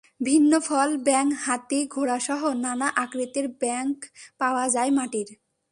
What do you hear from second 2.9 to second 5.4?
আকৃতির ব্যাংক পাওয়া যায় মাটির।